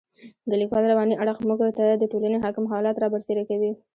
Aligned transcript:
د 0.49 0.51
لیکوال 0.61 0.83
رواني 0.91 1.15
اړخ 1.23 1.37
موږ 1.47 1.59
ته 1.77 1.85
د 2.01 2.03
ټولنې 2.11 2.37
حاکم 2.43 2.65
حالات 2.71 2.95
را 2.99 3.07
برسېره 3.13 3.43
کوي. 3.49 3.71